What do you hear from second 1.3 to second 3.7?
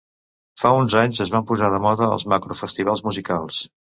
van posar de moda els macrofestivals musicals.